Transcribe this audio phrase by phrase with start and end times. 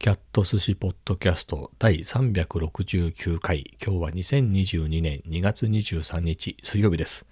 [0.00, 3.74] キャット寿司ポッドキャスト第369回。
[3.84, 7.26] 今日は2022年2月23日水曜日です。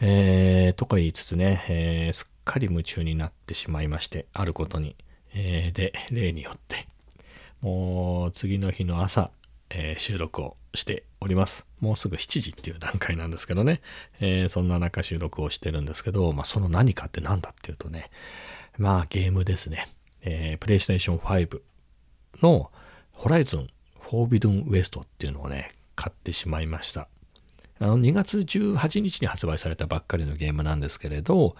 [0.00, 4.96] えー、とか言いつつね、えー、すっかり夢中になってしまいまして、あることに。
[5.34, 6.88] えー、で、例によって、
[7.60, 9.30] もう次の日の朝、
[9.70, 11.64] えー、収録をしております。
[11.78, 13.82] もうすぐ7時っていう段階なんですけどね、
[14.18, 18.10] えー、そんな中収録をしてるんですけど、まあ、その何かって何だっていうとね、
[18.78, 19.86] まあゲームですね。
[20.22, 21.60] えー、プレイステーション5
[22.42, 22.70] の
[23.12, 23.68] ホライゾン
[24.00, 27.08] フォービドンウエストっていうのをね、買ってしまいました。
[27.80, 31.56] あの2月18日に発売されたばっかりのゲームなんですけれど、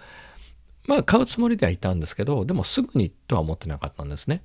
[0.87, 4.43] まあ買うつもりではいたんですけど、でもすぐにとは思ってなかったんですね。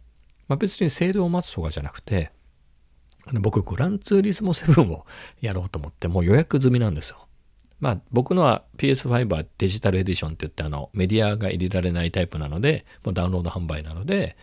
[0.48, 2.33] まあ別にセールを待つとかじゃなくて、
[3.33, 5.07] 僕、グランツーリスモ7を
[5.41, 7.26] やろうと思って、もう予約済みなんですよ。
[7.79, 14.37] まあ僕のは PS5 はデジタルエディションって言ってあのメディアが入れられないタイプなので、もうダウンロード販売なので、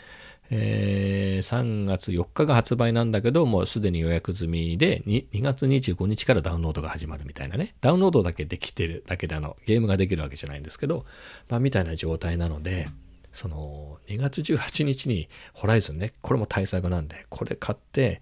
[0.49, 7.75] えー、3月4日が発売なんだけど、もうすでに予約済みで2、2月25日からダウンロードが始まるみたいなね。
[7.81, 11.05] ダウンロードだけできてるだけであの、ゲームができるわけじゃないんですけど、
[11.49, 12.87] まあみたいな状態なので、
[13.33, 18.21] その2月18日にホライズンね、これも対策なんで、これ買って、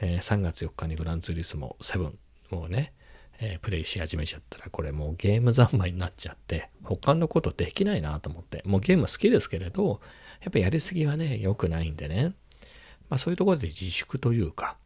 [0.00, 2.12] えー、3月4日にグランツーリスモ7、
[2.50, 2.92] もうね、
[3.38, 10.00] えー、プレイし始めちゃったら、これもうゲーム三昧になっちゃって、他のことできないなと思って、もうゲーム好きですけれど、
[10.42, 12.34] やっぱやりすぎはね、良くないんでね。
[13.08, 14.76] まあそういうところで自粛というか、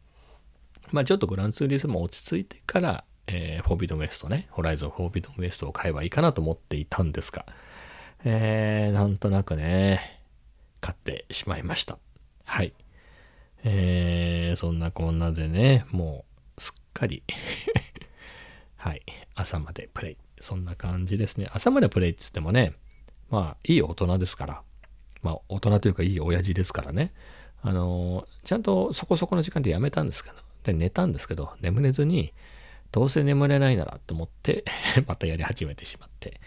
[0.91, 7.45] まあちょっとグランツーリスモ落ち着いてから、えー、フォービドウエストね、ホライゾンフォービドウエストを買えばいいかなと思っていたんですが、
[8.23, 10.21] えー、なんとなくね、
[10.81, 11.97] 買ってしまいました。
[12.43, 12.73] はい。
[13.63, 16.25] えー、そんなこんなでね、も
[16.57, 17.23] うすっかり
[18.77, 19.01] はい、
[19.33, 20.17] 朝までプレイ。
[20.39, 21.49] そんな感じですね。
[21.51, 22.73] 朝までプレイっつってもね、
[23.29, 24.61] まあいい大人ですから、
[25.25, 27.11] まあ、大人というかいい親父ですからね、
[27.63, 32.31] あのちゃんとそこそこの時間でやめたんですけど、で、寝たんですけど、眠れずに、
[32.91, 34.63] どうせ眠れないならと思って
[35.07, 36.39] またやり始めてしまって、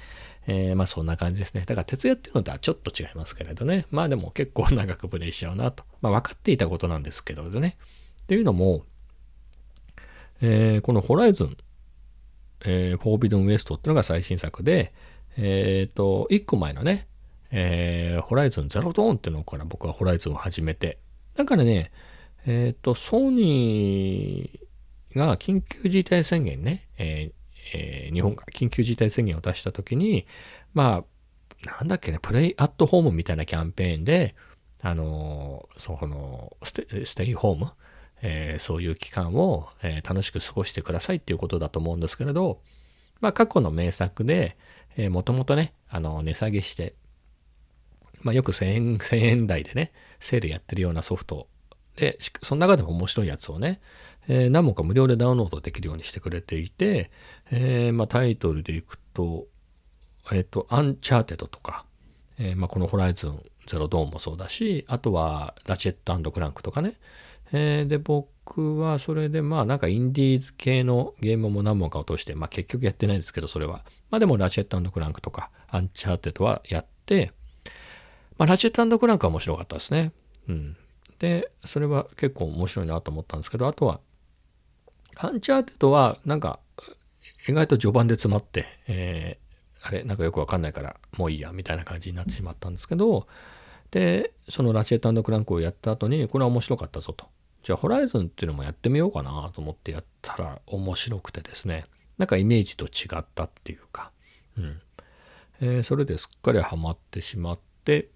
[0.46, 1.64] えー、まあそんな感じですね。
[1.66, 3.86] だから徹夜っていうのとはちょっと違いますけれどね。
[3.90, 5.82] まあでも結構長くプレイしちゃうなと。
[6.00, 7.76] まあ分かっていたことなんですけどね。
[8.22, 8.84] っていうのも、
[10.40, 11.56] えー、このホライズン、
[12.64, 14.92] えー、フォービドンウエストっていうのが最新作で、
[15.36, 17.08] えっ、ー、と、1個前のね、
[17.50, 20.98] えー、ホライズンゼロドーンっていうのから僕はホライズンを始めて、
[21.34, 21.90] だからね、
[22.46, 27.38] えっ、ー、と、ソニーが緊急事態宣言ね、えー
[27.74, 30.26] えー、日本が緊急事態宣言を出した時に、
[30.74, 31.04] ま
[31.64, 34.34] あ、なんだっけね、プレイアットホームみたいなキャンペーンで、
[34.80, 37.72] あのそのステ、ステイホーム、
[38.22, 42.60] えー、そういう期間を、えー、楽しく過ごしてくださいっていうことだと思うんですけれど、
[43.20, 44.56] まあ、過去の名作で、
[45.10, 46.94] もともとね、あの、値下げして、
[48.20, 51.48] まあ、よく1000円、 1000円台でね、セールやってるようなソフト
[51.96, 53.80] で、その中でも面白いやつをね、
[54.28, 57.10] えー、何本か無料でダウンロードできるようにしてくれていて、
[57.50, 59.46] えー、まあ、タイトルでいくと、
[60.30, 61.86] えっ、ー、と、アンチャーテッドとか、
[62.38, 66.94] えまあ、このホライズンゼロドーンもそうだし、あとはラチェットクランクとかね、
[67.52, 73.84] えで、僕はそれでまあなんかインディーズ系のゲームも何本か落として、まあ結局やってないですけど、それは。
[74.10, 77.32] まあでもラチェットクランクとかアンチャーテッドはやって、
[78.38, 80.12] まあ、ラチェットクランクは面白かったですね。
[80.48, 80.76] うん。
[81.18, 84.00] で、それは結構面白いなと思ったんですけど、あとは、
[85.16, 86.60] アンチャーテッドは、なんか、
[87.48, 93.26] 意外と序盤で詰まって、えー、あれ、なんかよくわかんないから、もういいや、みたいな感じになってしまったんですけど、
[93.90, 97.26] で、そのラチェットクランクをやった後に、これは面白かったぞと。
[97.64, 101.86] じゃあ、ホライズンっていうのもやってみようかなと思ってやったら面白くてですね、
[102.18, 104.12] なんかイメージと違ったっていうか、
[104.56, 104.80] うん。
[105.60, 108.08] えー、それですっかりハマってしまって、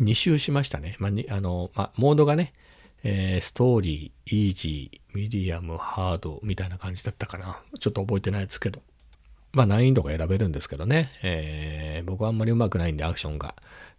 [0.00, 0.96] 2周しましたね。
[0.98, 2.52] まあ、あの、まあ、モードがね、
[3.02, 7.60] えー、ストーリー、イージー、ミディアム、ハードみたいな感じだったかな。
[7.78, 8.82] ちょっと覚えてないですけど。
[9.52, 11.10] まあ難易度が選べるんですけどね。
[11.22, 13.54] えー、僕はあんまり上手くないんでアクションが。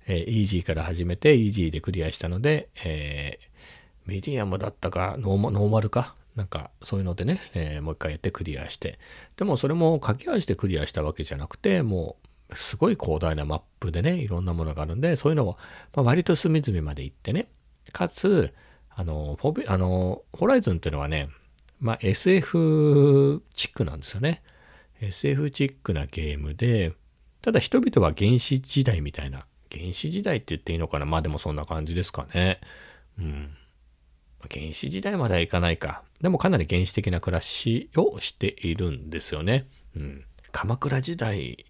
[0.08, 6.16] えー、イージーから始めてイージーでクリアしたので、えー、ミディアムだったかノーマ、ノーマルか？
[6.36, 9.00] なんかそういうのでね、えー、もう一回やってクリアして。
[9.36, 15.58] でもそれも駆け足でクリアしたわけじゃなくて、もうすごい広大なマップでね、いろんなものがあるんで、そういうのを、
[15.94, 17.50] 割と隅々まで行ってね、
[17.92, 18.54] かつ、
[18.90, 21.30] あの、フォビあのホライズンっていうのはね、
[21.80, 24.42] まあ、SF チックなんですよね。
[25.02, 26.94] SF チックなゲームで、
[27.42, 31.06] ただ人々は原始時代みたいな、原始時代って言っていいのかな？
[31.06, 32.60] まあでもそんな感じですかね。
[33.20, 33.52] うん。
[34.50, 36.04] 原始時代まではいかないか。
[36.22, 39.68] でもかなり原始的な暮らしをしているんですよね。
[39.96, 40.26] うん。
[40.52, 41.66] 鎌倉時代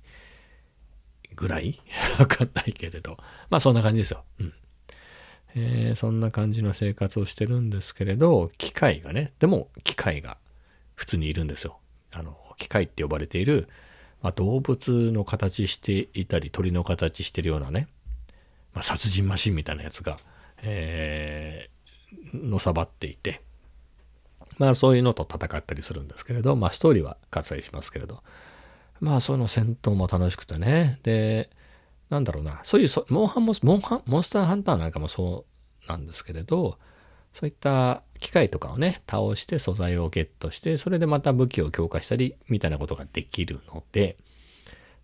[1.37, 1.79] ぐらい？
[2.19, 3.17] わかんないけれど。
[3.49, 4.25] まあそんな感じですよ。
[4.39, 4.53] うん。
[5.55, 10.37] えー、そんな感じの生活をしてるんですけれど、機械がね、でも機械が
[10.95, 11.79] 普通にいるんですよ。
[12.11, 13.69] あの、機械って呼ばれている、
[14.21, 17.87] まあ、動物の形していたり、鳥の形してるようなね、
[18.73, 20.19] まあ、殺人マシンみたいなやつが、
[20.63, 23.41] えー、のさばっていて、
[24.57, 28.23] まあそういうのと戦ったりするんですけれど、まあストーリーは割愛しますけれど、
[28.99, 31.49] まあその戦闘も楽しくてね、で、
[32.09, 35.45] なんだろうな、そういうモンハンモモンハンモンスターハンターなんかもそ
[35.85, 36.77] うなんですけれど、
[37.33, 44.17] そういった機械とかをね、倒して素材をゲットして、それでまた武器を強化したり、みたいなことができるので、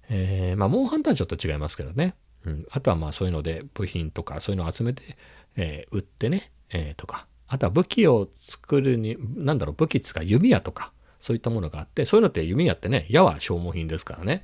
[0.10, 2.16] えー、まあ、モンハンとはちょっと違いますけどね。
[2.46, 2.66] うん。
[2.72, 5.18] あとはまあそういうので部品とかそういうのを集めて、
[5.56, 7.28] えー、売ってね、えー、とか。
[7.48, 10.92] あとは武器を作るに、なんだろう、武器つか弓矢とか、
[11.24, 14.44] そういったものがあって、そういうのって弓矢ってね、矢は消耗品ですからね。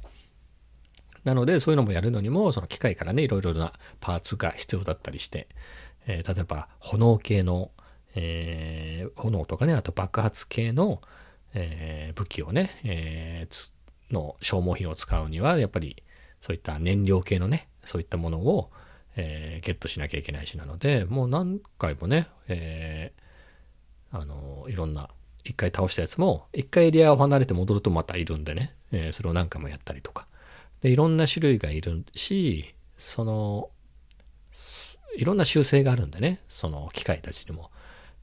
[1.25, 5.49] なので、そういうのもやるのにも、その機械からね、いろいろなパーツが必要だったりして、
[6.07, 7.71] えー、例えば、炎系の、
[8.15, 11.01] えー、炎とかね、あと爆発系の、
[11.53, 13.49] えー、武器をね、え
[14.09, 16.01] の消耗品を使うには、やっぱり、
[16.39, 18.71] そういった燃料系のね、そういったものを、
[19.17, 23.11] えゲットしなきゃいけないしなので、もう何回もね、え
[24.11, 25.09] あのいろんな
[25.43, 30.27] 一回倒したやつも、一回エリアを離れて戻るとまたいるんでね、えそれを何回もやったりとか。
[30.81, 33.69] で、いろんな種類がいるし、その、
[35.15, 37.71] いろんな習性があるんでね、その機械たちにも。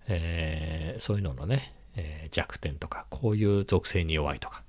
[0.09, 4.63] えー、そういうののね、えー、弱点とか、こういう属性に弱いとか、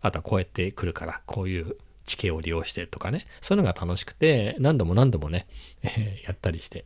[0.00, 5.46] あとはこうやって来るから、こういう地形を利用してとかね、そういうのが楽しくて、何度も何度もね、
[5.82, 6.84] えー、やったりして、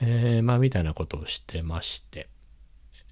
[0.00, 2.28] えー、まあ、みたいなことをしてまして、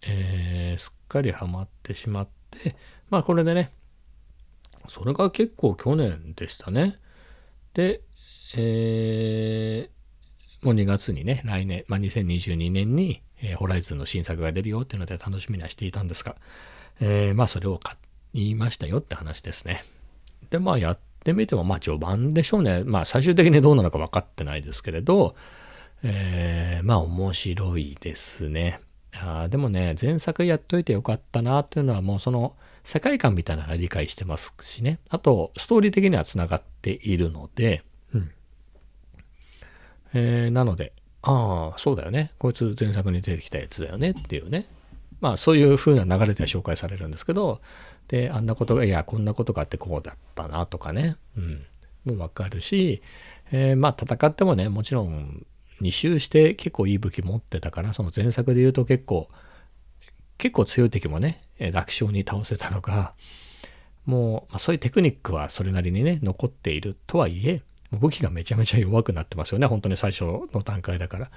[0.02, 2.76] えー、かりハマってしまって、
[3.10, 3.72] まあ、これでね、
[4.88, 6.98] それが結構去年でしたね。
[7.74, 8.00] で、
[8.56, 16.36] えー、もう2月にね、来年、まあ、2022年に、えー、ホライズンの新作が出るよっていうので楽しみにはしていたんですが、
[17.00, 17.96] えー、まあそれを買
[18.32, 19.84] いましたよって話ですね。
[20.50, 22.84] で、まあやってみても、まあ序盤でしょうね。
[22.84, 25.34] まあ最終的にどうなのか分かってないですけれど、
[26.02, 28.80] えー、まあ面白いですね。
[29.12, 32.54] あでもね、前作やっといてよかったなっていうのはもうその
[32.84, 34.98] 世界観みたいなのは理解してますしね。
[35.08, 37.82] あと、ストーリー的には繋がっているので、
[38.14, 38.30] うん。
[40.14, 40.92] えー、なので、
[41.22, 42.32] ああ、そうだよね。
[42.38, 44.66] こいつ前作に出てきたやつだよねっていうね。
[45.20, 47.60] まあそういう風な流れでは紹介されるんですけど、
[48.08, 51.16] で、あんなことが、いや、こんなことがあってこうだったなとかね。
[51.36, 51.66] うん。
[52.06, 53.02] もうわかるし、
[53.52, 55.44] えー、まあ戦ってもね、もちろん
[55.80, 59.28] 2周して結構いい武器持ってたから、その前作で言うと結構、
[60.38, 63.14] 結構強い敵もね、楽勝に倒せたのが、
[64.06, 67.62] もう、まあ、そういうテクニックはそれなりにね、残っているとはいえ、
[67.92, 69.66] 武器がめちゃめちゃ弱くなってますよね。
[69.66, 71.30] 本当に最初の段階だから。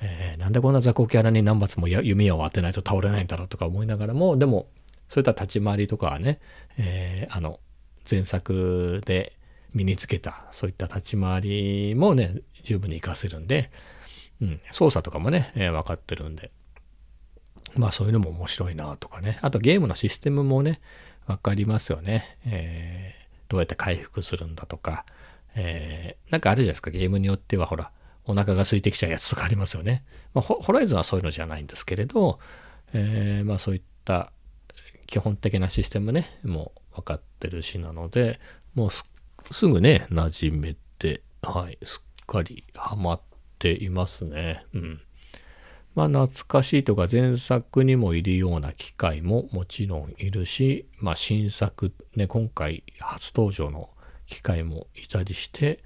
[0.00, 4.66] えー、なんでこんな雑魚キャラに何発も弓矢を当てないと倒れないんだろうとか思いながらも、でも、
[5.08, 6.40] そういった立ち回りとかはね、
[6.78, 7.60] えー、あの、
[8.10, 9.36] 前作で
[9.74, 13.70] 身につけた、そういった立ち回りもね、十分に活かせるんで、
[14.40, 16.50] うん、操作とかもね、えー、分かってるんで、
[17.76, 19.38] まあそういうのも面白いなとかね。
[19.42, 20.80] あとゲームのシステムもね、
[21.26, 22.38] 分かりますよね。
[22.46, 25.04] えー、どうやって回復するんだとか、
[25.54, 27.90] えー、なんかあるじゃないですか、ゲームによってはほら、
[28.24, 30.04] お腹が空いてきちゃうやつとかありますよね。
[30.34, 32.38] まあ、ホライズンはそういうのじゃないんですけれど、
[32.92, 34.32] えー、まあそういった
[35.06, 38.40] 基本的なシステムね、もう分かってるしなので、
[38.74, 38.90] もう
[39.52, 43.20] すぐね、馴染めて、はい、すっかりハマっ
[43.58, 44.64] ていますね。
[44.74, 45.00] うん。
[45.94, 53.90] まあ懐かしいとか前作にもいるような機械ももちろんいるし、まあ新作ね、今回初登場の
[54.26, 55.82] 機会もいたりして、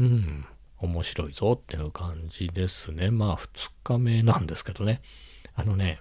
[0.00, 0.44] うん、
[0.78, 3.10] 面白いぞっていう感じですね。
[3.10, 5.02] まあ2日目なんですけどね。
[5.54, 6.00] あのね、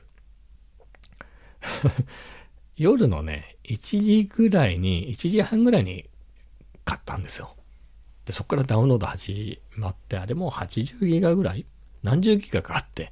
[2.76, 6.10] 夜のね、1時ぐらいに、1時半ぐらいに
[6.86, 7.56] 買ったんですよ。
[8.26, 11.66] で、そこからダウンロード始まって、あれも80ギガぐらい
[12.04, 13.12] 何十ギガかあって、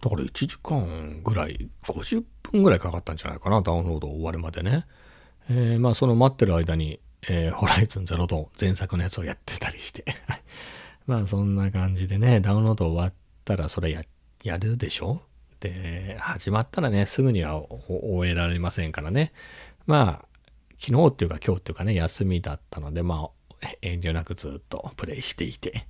[0.00, 4.86] だから1時間ぐらい、50分ぐらいかかったんじゃないかな、ダウンロード終わるまでね。
[5.48, 10.04] えー、まあその待ってる間に、えー、ホライズンゼロドン前作のやつをやってたりして
[11.06, 13.12] まあそんな感じでね、ダウンロード終わっ
[13.44, 14.02] たらそれや、
[14.44, 15.22] やるでしょ？
[15.60, 19.32] で、始まったらね、すぐには終えられませんからね。
[19.86, 20.28] まあ、
[20.80, 23.30] 昨日っていうか今日っていうかね、休みだったので、まあ、
[23.80, 25.86] 遠慮なくずっとプレイしていて、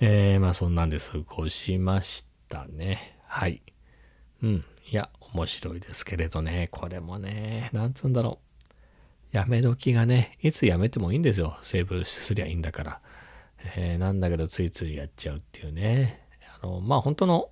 [0.00, 3.18] えー、まあそんなんで過ごしましたね。
[3.26, 3.62] はい。
[4.42, 4.64] うん。
[4.90, 8.38] いや、面白いですけれどね、これもね、なんつうんだろ
[9.32, 9.36] う。
[9.36, 11.56] やめ時がね、いつやめてもいいんですよ。
[11.62, 13.00] セーブすりゃいいんだから。
[13.76, 16.26] えー、なんだけどついついやっちゃうっていうね。
[16.62, 17.50] あの、まあ本当の、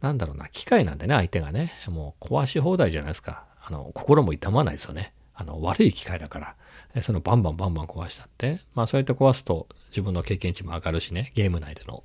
[0.00, 3.46] なんだろうな、機械なんでね、相手がね、もう壊し放題じゃないですか。
[3.64, 5.14] あの、心も痛まないですよね。
[5.32, 6.56] あの、悪い機械だから。
[7.02, 12.04] そのバンバンバンバン壊しちゃって、まあそうやって壊すと自分の経験値も上がるしね、ゲーム内での。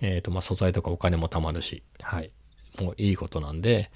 [0.00, 2.30] えっ、ー、と、まあ素材とかお金も貯まるし、はい。
[2.80, 3.90] もういいことなんで、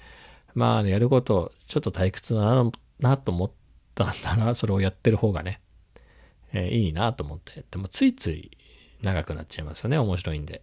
[0.55, 2.63] まあ、やること、ちょっと退屈だ
[2.99, 3.51] なと思っ
[3.95, 5.61] たんだな、 それをやってる方がね、
[6.53, 7.63] えー、いいなと思って。
[7.69, 8.51] でもついつい
[9.01, 10.61] 長くなっちゃいますよね、面白いんで。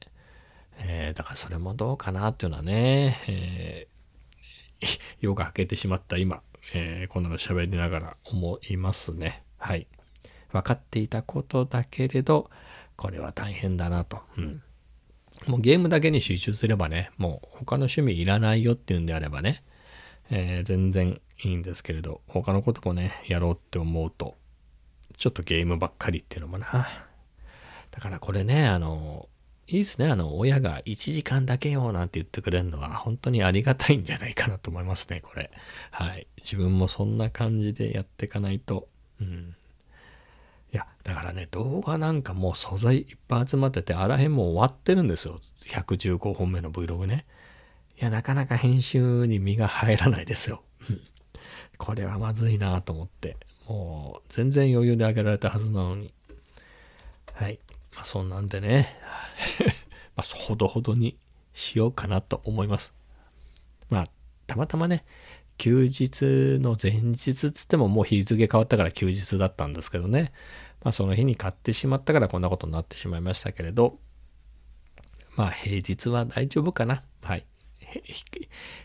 [0.79, 6.43] えー、だからそれもどうかなっていうのはね、えー、 夜が明けてしまった今、
[6.75, 9.43] えー、こんなの喋りながら思いますね。
[9.59, 9.87] はい。
[10.53, 12.51] 分かっていたことだけれど、
[12.97, 14.21] これは大変だなと。
[14.37, 14.63] うん。
[15.47, 19.63] もうゲームだけに集中すればね、もう他の趣味いらないよっていうんであればね、
[20.31, 24.37] えー、全然いいんですけれど、他のこともね、やろうって思うと、
[25.17, 26.89] ちょっとゲームばっかりっていうのもな。
[27.91, 29.29] だからこれね、あの、
[29.69, 30.09] いいですね。
[30.09, 35.51] あの、親が1時間だけよなんて言ってくれるのは本当にありがたいんじゃないかなと思いますね、これ。
[35.91, 36.27] はい。
[36.39, 38.89] 自分もそんな感じでやっていかないと。
[39.21, 39.57] うん。
[40.73, 45.41] いや、だからね、動画なんかもう素材いっぱい集まってて、あらへんもう終わってるんですよ。
[45.69, 47.27] 115本目の Vlog ね。
[48.01, 50.63] いや、なかなか編集に身が入らないですよ。
[51.79, 53.37] これはまずいなと思って。
[53.69, 56.13] もう、全然余裕で上げられたはずなのに。
[57.33, 57.59] はい。
[57.95, 58.97] まあ、そんなんでね。
[60.17, 61.17] まあ、ほどほどに
[61.53, 62.93] しようかなと思います。
[63.89, 64.07] まあ、
[64.47, 65.05] たまたまね、
[65.59, 70.33] 休日の前日っつってももう日付変わったから休日だったんですけどね。
[70.83, 73.99] まあその日に買ってしまったからこんなことになってしまいましたけれど、
[75.37, 77.03] まあ平日は大丈夫かな。
[77.23, 77.47] はい。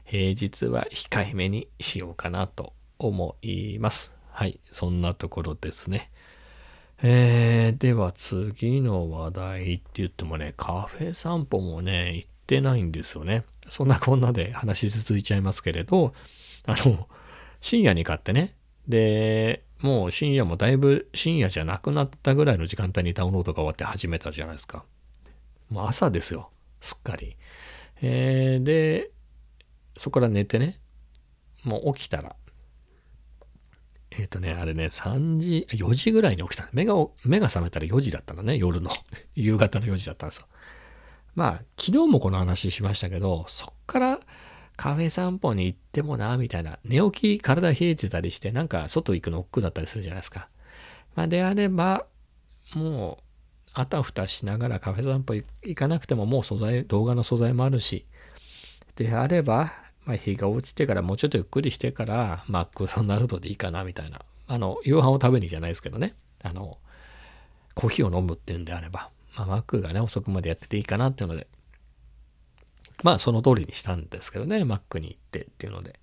[0.05, 4.11] 平日は控えめにしようかなと思います。
[4.31, 4.59] はい。
[4.71, 6.11] そんなところですね。
[7.03, 13.43] えー、では次の話題って言ってもね、カフェ散歩もね、行ってないんですよね。
[13.67, 16.13] そんなこんなで話し続いちゃいますけれど、
[16.65, 17.07] あの、
[17.59, 18.55] 深夜に買ってね。
[18.87, 24.85] で、もう深夜もだいぶ深夜じゃなくなったぐらいの時間帯にダウンロードが終わって始めたじゃないですか。
[25.69, 26.51] もう朝ですよ。
[26.81, 27.37] すっかり。
[28.01, 29.11] えー、で、
[29.97, 30.79] そこから寝てね。
[31.63, 32.35] もう起きたら。
[34.11, 36.67] えっ、ー、とね、あれね、3時、4時ぐらいに起きた。
[36.73, 38.91] 目が、目が覚めたら4時だったのね、夜の。
[39.35, 40.47] 夕方の4時だったんですよ。
[41.33, 44.19] まあ、昨日もこの話しましたけど、そっから
[44.81, 46.79] カフェ散歩に行ってもな、みたいな。
[46.83, 50.47] 寝起き体冷えてたりして、なんか外行くの億劫だったりするじゃないですか。
[51.13, 52.07] まあ、であれば、
[52.73, 53.23] もう、
[53.73, 55.45] あたふたしながらカフェ散歩行
[55.75, 58.07] かなくてももう素材、動画の素材もあるし、
[58.95, 59.71] であれば、
[60.05, 64.21] まあ、日が落ちてからもうちょっとゆっくりしてから、マックドナルドでいいかな、みたいな。
[64.47, 66.15] あの、夕飯を食べにじゃないですけどね。
[66.41, 66.79] あの、
[67.75, 71.45] コーヒーを飲むっていうんであれば、まあ、マックがね、遅くまでやってていいかなっていうので、
[73.03, 75.99] まあその通りにしたんですけどね、マックに行ってっていうので。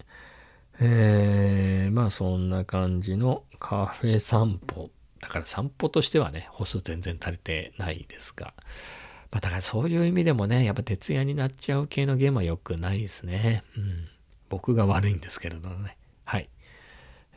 [0.81, 4.91] えー、まあそんな感じのカフェ散歩。
[5.21, 8.55] だから散歩としてはね、歩数全然足りてないですが。
[9.31, 13.65] まあだからそういう意味でもね、やっぱ徹夜になっちゃう系のゲームは良くないですね。
[13.77, 14.09] うん。
[14.49, 15.97] 僕が悪いんですけれどね。
[16.25, 16.49] はい。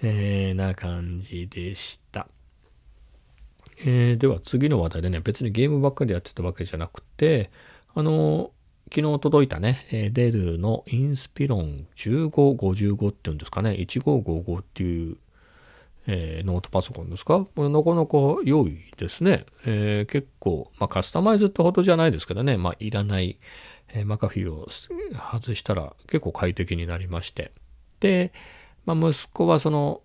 [0.04, 2.28] えー、な感じでした。
[3.84, 7.50] えー、では次の話題でね、別にゲームばっかりやってたわけじゃなくて、
[7.96, 8.52] あの、
[8.94, 15.16] 昨日届いたね、え、デルの Inspiron 1555っていうんですかね、1555っていう、
[16.08, 17.46] えー、ノートパソコンですか？
[17.56, 19.46] これなかなか良いですね。
[19.66, 23.40] えー、結構、まあカスタマイズってほどじゃないですけどね、まあいらない、
[23.94, 27.54] え、マカフィーを外したら結構快適になりまして。
[28.02, 28.34] で、
[28.86, 30.02] まあ息子はその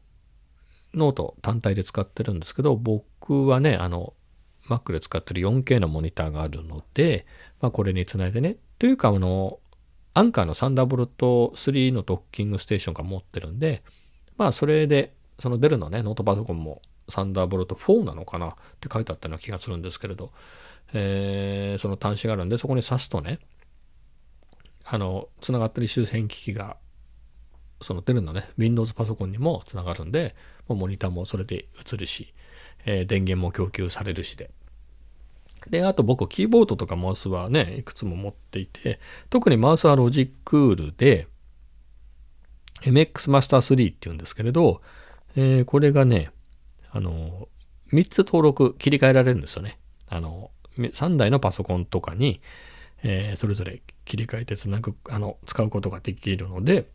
[0.95, 4.15] ノート単体で使ってるんですけど、僕はね、あの、
[4.69, 7.27] Mac で使ってる 4K のモニターがあるので、
[7.61, 9.59] まあこれにつないでね、というか、あの、
[10.15, 13.83] アンカーのサンダーボルト3のドッキングステーションが持ってるんで、
[14.37, 20.33] まあそれで、そのデルのね、ノートパソコンもサンダーボルト4なのかなって書いてあったような気がするんですけれど、
[20.93, 23.39] えー、その端子があるんで、そこに挿すとね、
[24.85, 26.77] あの、つながってる周辺機器が、
[27.83, 30.35] そのデルのね、Windows パソコンにもつながるんで、
[30.69, 32.33] もモニターもそれで映るし、
[32.85, 34.51] えー、電源も供給されるしで、
[35.69, 41.29] で、あと僕、キーボードとかマウスはね、いくつも持っていて、特にマウスはロジックールで、
[42.83, 44.83] MX マスター3っていうんですけれど、
[45.35, 46.31] えー、これがね、
[46.91, 47.49] あの、
[47.93, 49.79] 3つ登録切り替えられるんですよね。
[50.09, 52.41] あの、3台のパソコンとかに、
[53.03, 56.89] えー、それぞれ切り替えてつなぐ、あの、使うことができるので、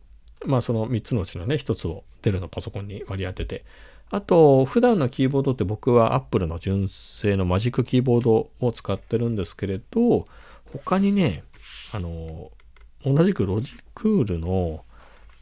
[0.44, 3.64] まあその3つのうちのね、1つをデルのパソコンに割り当てて、
[4.12, 10.28] あと、普段のキーボードって僕は Apple の純正のマジックキーボードを使ってるんですけれど、
[10.70, 11.44] 他にね、
[11.94, 12.50] あの、
[13.06, 14.84] 同じくロジクールの、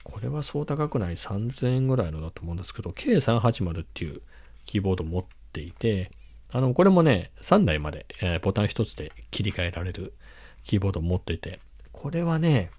[0.05, 4.23] これはそう高くない3000円ぐらいのだと思うんですけど、K380 っていう
[4.67, 6.13] キーボード持っていて、
[6.53, 10.15] あの、これもね、3台まで、えー、ボタン1つで切り替えられる
[10.63, 11.59] キーボードを持っていて、
[11.91, 12.71] これはね、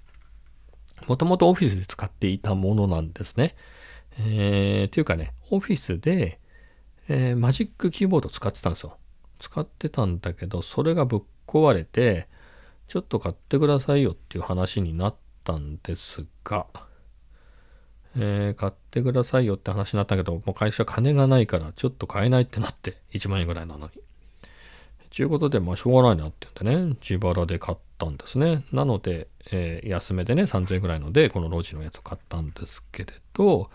[1.05, 3.55] もともとオフィスで使っていたものなんですね。
[4.19, 6.39] えー、っていうかね、オフィスで、
[7.07, 8.97] えー、マジックキーボード使ってたんですよ。
[9.39, 12.27] 使ってたんだけど、それがぶっ壊れて、
[12.87, 16.67] ちょっと買ってくださいよっていう話になったんですが、
[18.17, 23.91] えー、買ってくださいよって話になったけど、もう会社金がないからちょっと買えないってなって、1万円ぐらいなのに。
[25.09, 28.63] ちゅうことで、まあしょうがないなって言うんでね、自腹で買ったんですね。
[28.71, 33.69] なので、えー、安めでね、3000円ぐらいので、このロジのやつを買ったんですけれど、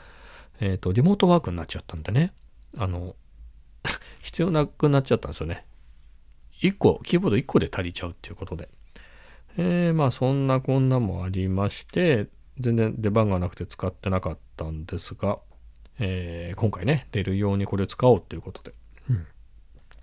[0.61, 2.33] えっ、ー、と、リモートワークになっちゃったんでね、
[2.77, 3.17] あの、
[4.23, 5.65] 必要なくなっちゃったんですよね。
[6.61, 8.69] 1個、キーボード1個で足りちゃうっていうことで。
[9.59, 15.39] えー、まあそんなこんなもありまして、全然出番がなくて使ってなかったんですが、
[15.99, 18.73] えー、今回ね、出るようにこれを使おうっていうことで。
[19.11, 19.27] うん。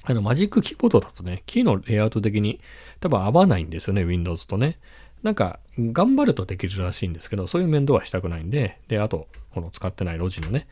[0.03, 2.59] あの、マジックキーボードだとね、キーのレイアウト的に
[2.99, 4.79] 多分合わないんですよね、Windows とね。
[5.21, 10.67] なんか、頑張るとできるらしいんですけど、そういう面倒はしたくないんで、で、あと、この使ってないロジのね、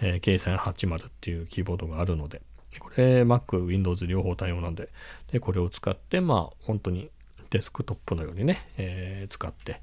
[0.00, 2.42] えー、K380 っていうキーボードがあるので、
[2.78, 4.88] これ Mac、Windows 両方対応なんで、
[5.32, 7.10] で、これを使って、まあ、本当に
[7.50, 9.80] デスクトップのようにね、えー、使って、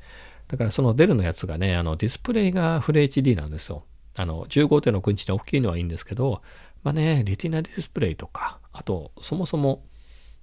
[0.47, 3.85] だからそのデルのやつがね、あのディスプレイがフル HD なんですよ。
[4.15, 6.41] あの15.6インチで大きいのはいいんですけど、
[6.83, 9.83] まあね、レティナディスプレイとか、あとそもそも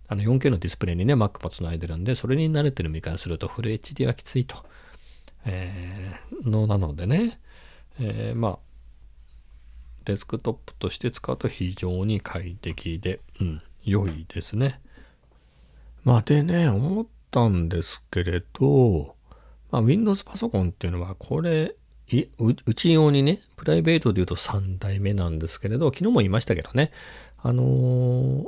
[0.09, 4.57] あの 4K のディスプレイにね、Mac もつないでるんで、それに慣れてる身からするとフル HD はきついと、
[5.45, 7.39] えー、のなのでね、
[7.99, 8.59] えー、まあ、
[10.05, 14.81] デスクトップとして使うと非常に快適で、うん、良いですね。
[16.05, 19.15] まあでね、思ったんですけれど、
[19.71, 21.77] まあ、Windows パソコンっていうのは、これ、
[22.39, 26.91] うち用にね、プライベートで言うと3代目なんですけれど、昨日も言いましたけどね、
[27.39, 28.47] あのー、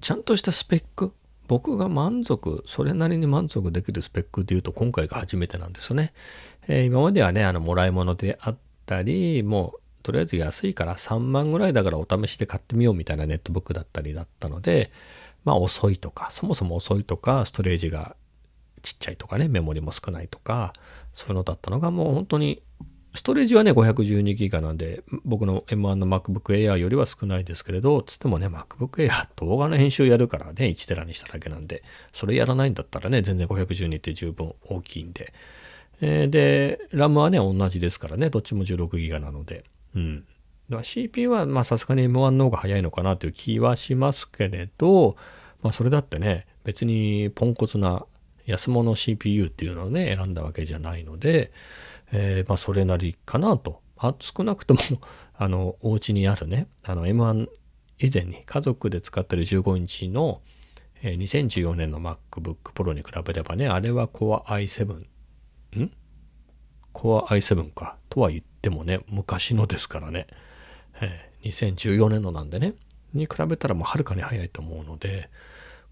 [0.00, 1.12] ちゃんとしたスペック、
[1.48, 6.14] 僕が満足、それなりに満足できるスペックで言うと今回が初めてなんですよね。
[6.68, 14.92] えー、今まではね、あの、もらい物であったり、もう、とりあえず安いから3万ぐらいだからお試しで買ってみようみたいなネットブックだったりだったので、
[15.44, 18.16] まあ遅いとか、そもそも遅いとか、ストレージが
[18.82, 20.72] ちっちゃいとかね、メモリも少ないとか、
[21.14, 22.62] そういうのだったのがもう本当に、
[23.14, 35.32] ストレージはね、512ギガなんで、僕の M1 の MacBook Air よりは少ないですけれど、つってもね、MacBook Air 動画の編集やるからね、1テラにしただけなんで、それやらないんだったらね、全然512って十分大きいんで。
[36.00, 40.24] え、で、RAM はね、同じですからね、どっちも16ギガなので、うん。
[40.82, 45.16] CPU はまあさすがに M1 の方が早いのかなという気はしますけれど、
[45.62, 48.04] まあそれだってね、別にポンコツな
[48.48, 51.52] 安物 CPU っていうのをね、選んだわけじゃないので、
[52.12, 53.80] えー、まあ、それなりかなと。
[54.00, 54.80] あ少なくとも
[55.34, 57.48] あの、お家にあるね、あの、M1
[57.98, 60.40] 以前に家族で使ってる15インチの、
[61.02, 65.04] えー、2014年の MacBook Pro に比べればね、あれは Core i7、
[66.98, 67.96] ?Core i7 か。
[68.08, 70.26] とは言ってもね、昔のですからね。
[71.00, 72.74] えー、2014年のなんでね、
[73.14, 75.30] に比べたらもうはるかに早いと思うので、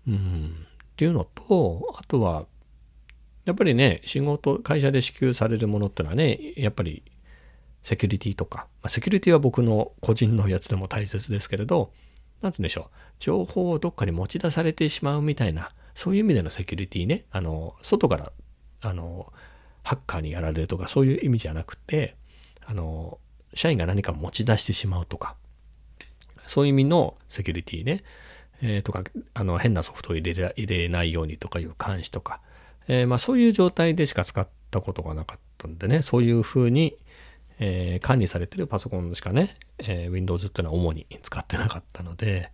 [0.09, 2.47] うん、っていうのと、あとは、
[3.45, 7.03] やっぱりね、仕事、会社で支給されるものってのはね、やっぱり
[7.85, 11.93] セキュリティとか、まあ、セキュリティは僕の個人のやつでも大切ですけれど、
[12.43, 18.33] なんつうんでしょう、情報をどっかに持ち出されてしまうみたいな、そういう意味でのセキュリティね、あの、外から、
[18.81, 19.33] あの、
[19.87, 22.17] ハッカーにやられるとか、そういう意味じゃなくて、
[22.65, 23.21] あの、
[23.55, 25.37] 社員が何か持ち出してしまうとか、
[26.45, 28.03] そういう意味のセキュリティね。
[28.63, 32.41] えー、とか、あの、変なソフトを入れ入れないようにとかいう監視とか、
[32.89, 36.97] えー、まあそういう状態でしか使ったことがなかったんでね、そういうふうに、
[37.61, 42.51] えー、管理されてるパソコンしかね、え、Windows っていうのは主に使ってなかったので、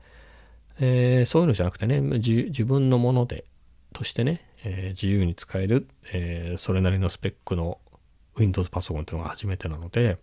[0.81, 3.47] え、そういうのじゃなくてね、自分のもので、
[3.95, 7.79] としてね、え、自由に使える、え、それなりのスペックの
[8.37, 10.19] Windows パソコンっていうのが初めてなので、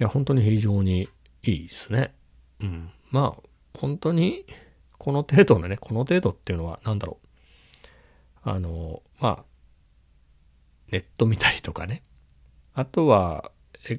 [0.00, 1.08] いや、本当に非常に
[1.42, 2.14] いいですね。
[2.60, 2.90] うん。
[3.10, 4.44] まあ、本当に、
[4.98, 7.18] この程度のね、この程度っていうのは何だろ
[8.44, 8.50] う。
[8.50, 9.44] あの、まあ、
[10.90, 12.02] ネット見たりとかね。
[12.74, 13.50] あとは、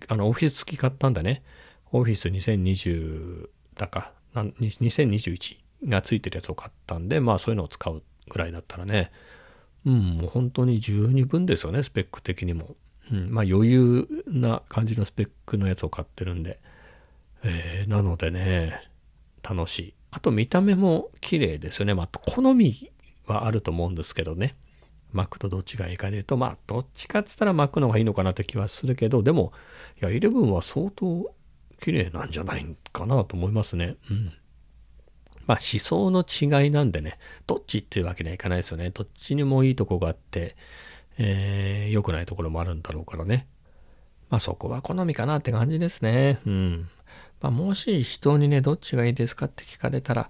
[0.08, 1.44] あの、オフィス付き買ったんだね。
[1.92, 9.12] オフィス2020だか、2021がついてるやつを買ったんで、まあそういうのを使うぐらいだったらね、
[9.86, 12.76] うん、もう本当に十二分ですよね、スペック的にも。
[13.12, 16.60] うん、まあ余裕な感じのスペックのやつを買ってるんで。
[17.44, 18.89] えー、なのでね、
[19.42, 19.94] 楽しい。
[20.12, 21.94] あと見た目も綺麗ですよね。
[21.94, 22.92] まあ、好み
[23.26, 24.56] はあると思うんですけどね。
[25.13, 29.54] Mac とどっちがいいかで言うと、まあ、どっちかっつったら Mac の方がいいのかなって気はするけど、でも、
[30.02, 31.34] いや、11は相当
[31.82, 33.96] 綺麗なんじゃないかなと思いますね。
[34.10, 34.34] うん。
[35.50, 38.92] まあ、思想の違いなんでね、どっちっていうわけにはいかないですよね。
[38.92, 40.56] どっちにもいいとこがあって、
[41.18, 43.48] えー、良くないところもあるんだろうからね。
[44.30, 46.40] まあ、そこは好みかなって感じですね。
[46.46, 46.88] うん。
[47.42, 50.30] まあ、もし人にね、どっちがいいですかって聞かれたら、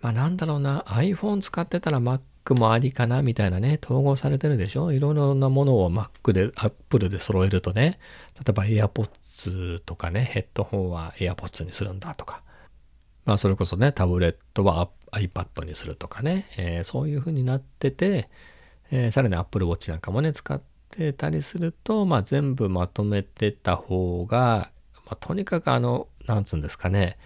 [0.00, 4.90] まあ、なんだろうな、iPhone 使ってたら Mac もありかなみたいなね、統合されてるでしょ？
[4.90, 7.98] いろいろなものを Mac で、Apple で揃えるとね、
[8.36, 12.40] 例えば AirPods とかね、ヘッドホンは AirPods にするんだとか、
[13.26, 18.30] まあそれこそね、タブレットは iPad にするとかね、えー、そういう風になってて、
[18.90, 24.70] えー、さらに Apple Watch なんかもね、使ってたりすると、まあ全部まとめてた方が、
[25.04, 27.18] まあとにかくあの、なんつうんですかね、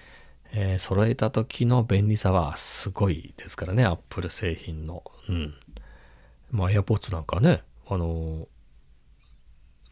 [0.52, 5.04] えー、揃えた時の便利さはすごいですからね、Apple 製品の。
[5.28, 5.54] うん。
[6.50, 8.48] まあ AirPods なんかね、あの、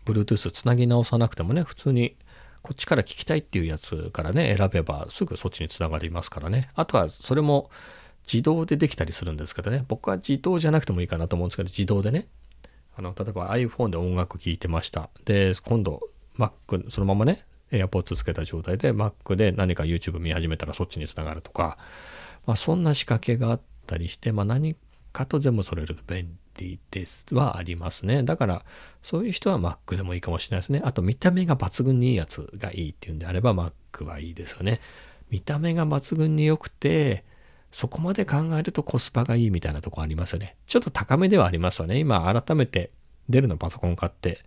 [0.07, 2.17] Bluetooth つなぎ直さなくてもね、普通に
[2.69, 6.69] こっちから聞きたいっていうやつからね、選べばすぐそっちにつながりますからね。
[6.75, 7.71] あとはそれも
[8.31, 12.29] 自動でできたりするんですけどね、僕は自動じゃなくてもいいかなと思うんですけど、自動でね、
[12.95, 15.09] あの、例えば iPhone で音楽聴いてました。
[15.25, 16.03] で、今度
[16.37, 21.79] Mac、そのままね、AirPods つけた状態で Mac で何か YouTube 見始めたらそっちにつながるとか、
[22.45, 24.77] まあ、そんな仕掛けがあったりして、まあ、何
[25.15, 28.23] かと全部揃えると便利ですはありますね。
[28.23, 28.65] だから
[29.03, 30.83] そういう人は Mac でもいいかもしれないですね。
[30.85, 34.81] あと見た目が抜群にいいやつがいいっていうんであれば Mac はいいですよね。
[35.31, 37.25] 見た目が抜群に良くて
[37.73, 40.57] そこまで考えるとコスパがいいみたいなとこありますよね。
[40.67, 41.99] ちょっと高めではありますよね。
[41.99, 42.91] 今改めて
[43.29, 44.41] デルのパソコン買って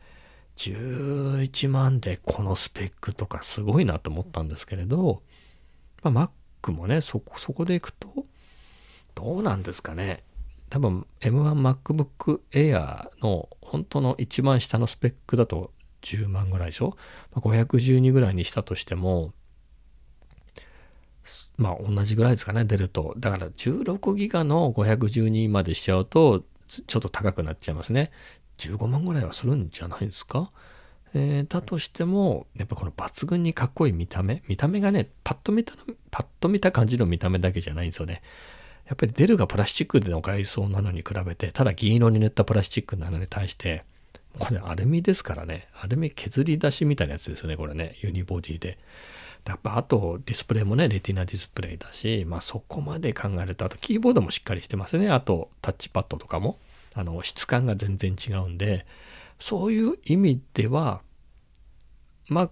[0.58, 5.22] 11万でこのスペックとかすごいなと思ったんですけれど、
[6.04, 6.32] まあ、
[6.68, 8.26] Mac もね、そこ、そこでいくと、
[9.16, 10.24] どうなんですかね。
[10.72, 16.96] 多分 M1MacBook Air の本当の一番下のスペックだと10万ぐらいでしょ、
[17.36, 19.34] 512ぐらいにしたとしても、
[21.58, 23.14] まあ同じぐらいですかね、出ると。
[23.18, 26.46] だから16ギガの512までしちゃうと、
[26.88, 28.10] ちょっと高くなっちゃいますね。
[28.58, 30.52] 15万ぐらいはするんじゃないですか？
[31.14, 34.42] えー、だとしても、やっぱこの抜群にかっこいい見た目。
[34.48, 35.74] 見た目がね、パッと見た、
[36.12, 38.22] パッと見た感じの見た目だけじゃないんですよね。
[38.92, 43.84] やっぱりデルがプラスチックでの外装なのに比べて、ただ銀色に塗ったプラスチックなのに対して、
[44.38, 45.70] これアルミですからね。
[45.82, 47.96] アルミ削り出しみたいなやつですよね、これね。
[48.02, 48.78] ユニボディで。
[49.48, 55.10] やっぱあとディスプレイもね、レティナディスプレイだし、まあそこまで考えると、あとキーボードもしっかりしてますね。
[55.10, 56.60] あとタッチパッドとかも。
[56.94, 58.86] あの質感が全然違うんで
[59.40, 61.02] そういう意味では
[62.30, 62.50] Mac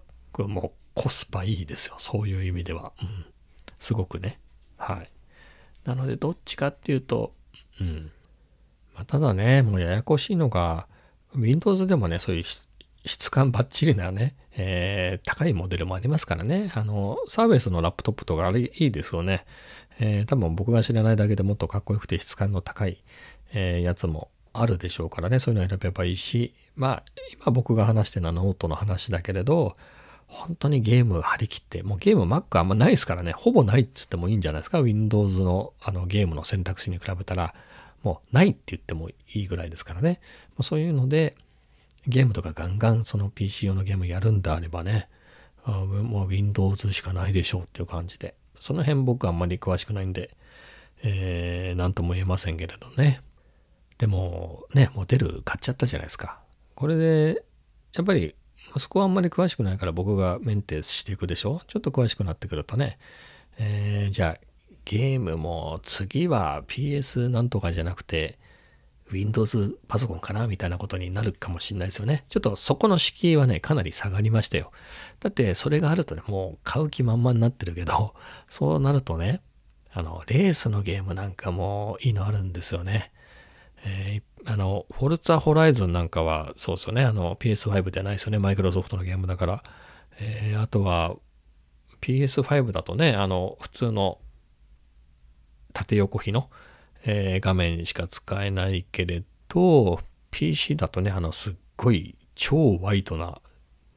[0.47, 3.25] もコスパいいですよそういう意味では、うん、
[3.79, 4.39] すごくね
[4.77, 5.11] はい
[5.85, 7.33] なのでどっちかっていうと
[7.79, 8.11] うん、
[8.95, 10.87] まあ、ただねもうややこしいのが
[11.35, 12.43] Windows でもねそういう
[13.05, 16.71] 質感バッチリなね、えー、高いモデルもありますからね。
[16.75, 19.45] あの、サーベスのラップトップとかあれいいですよね。
[19.99, 23.03] えー、多分僕が知らないだけでもっとかっこよくて質感の高い、
[23.53, 29.75] えー、やつもあるでしょうからねそういうのを選べばいいしまあ今僕が話してるのはノートの話だけれど
[30.29, 33.33] 本当にゲーム張り切ってもうゲーム Mac あんまないですからね。
[33.33, 34.79] ほぼないっつってもいいんじゃないですか。
[34.79, 37.53] Windows のあのゲームの選択肢に比べたら。
[38.01, 40.21] もうないって言ってもいいぐらいですからね。
[40.51, 41.35] もうそういうので
[42.07, 45.09] ゲームとかガンガンその PC 用のゲームやるんであればね。
[45.65, 48.35] もう Windows しかないでしょうっていう感じで。
[48.61, 50.31] その辺僕あんまり詳しくないんで
[51.03, 53.21] えー、なんとも言えませんけれどね。
[53.97, 56.39] でもね、モデル買っちゃったじゃないですか。
[56.75, 57.43] これで、
[57.93, 58.35] やっぱり、
[58.77, 61.61] そこはあんまり詳しくないから僕がメンテしていくでしょ？
[61.67, 62.99] ちょっと詳しくなってくるとね、
[63.57, 64.45] えー、じゃあ、
[64.85, 68.37] ゲームも次は PS なんとかじゃなくて、
[69.11, 72.23] Windows パソコンかなみたいなことになるかもしれないですよね。
[72.27, 74.71] ちょっとそこの敷居はね、かなり下がりましたよ。
[75.19, 78.13] だってそれがあるとね、もう買う気満々になってるけど、
[78.49, 79.41] そうなるとね、
[79.91, 83.11] あの、レースのゲームなんかもいいのあるんですよね。
[83.85, 87.03] えー、あの、フォルツァホライズンなんかは、そうですよね。
[87.03, 88.39] あの、PS5 じゃないですよね。
[88.39, 89.63] マイクロソフトのゲームだから。
[90.19, 91.15] えー、あとは、
[92.01, 94.19] PS5 だとね、あの、普通の
[95.73, 96.49] 縦横比の、
[97.05, 99.99] えー、画面しか使えないけれど、
[100.31, 103.41] PC だとね、あの、すっごい超ワイトな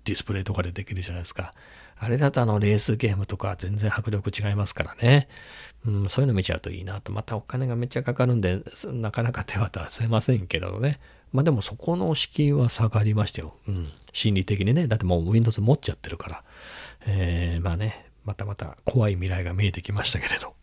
[0.04, 1.52] ディスプレイとかでできるじゃないですか。
[1.96, 5.28] あれだとあのレースゲームとか全然迫力違いますからね。
[5.86, 7.12] うん、そういうの見ちゃうといいなと。
[7.12, 10.98] またお金がめっちゃかかるんで、なかなか手は出せませんけどね。
[11.32, 13.54] まあでもそこの敷居は下がりましたよ。
[13.68, 13.88] うん。
[14.12, 14.86] 心理的にね。
[14.88, 16.44] だってもう Windows 持っちゃってるから。
[17.06, 20.54] えー、まあね、またまた怖い未来が見えてきましたけれど。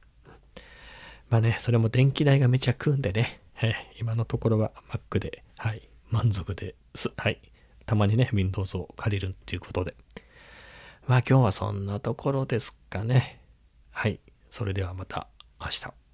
[1.30, 3.40] まあね、それも電気代がめちゃ食うんでね。
[3.62, 7.12] え今のところは Mac で、はい、満足です。
[7.18, 7.40] はい。
[7.90, 9.96] たまにね、Windows を借りるっていうことで。
[11.08, 13.42] まあ今日はそんなところですかね。
[13.90, 14.20] はい。
[14.52, 15.28] それではまた
[15.60, 16.09] 明日。